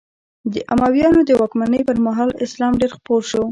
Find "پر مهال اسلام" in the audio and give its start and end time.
1.87-2.73